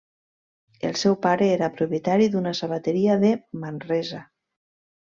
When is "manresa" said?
3.67-4.27